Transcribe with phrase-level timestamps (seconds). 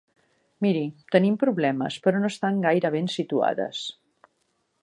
[0.65, 0.81] Miri,
[1.15, 3.87] tenim problemes, però no estan gaire ben situades.